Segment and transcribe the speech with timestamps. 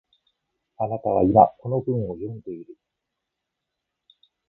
[0.79, 2.75] あなたは今、この文を読んでいる